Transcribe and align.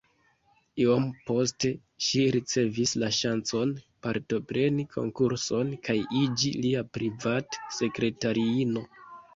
Iom 0.83 1.03
poste 1.27 1.71
ŝi 2.05 2.23
ricevis 2.37 2.95
la 3.03 3.11
ŝancon, 3.19 3.75
partopreni 4.07 4.89
konkurson 4.97 5.73
kaj 5.91 5.99
iĝi 6.25 6.57
lia 6.67 6.85
privat-sekretariino. 6.99 8.87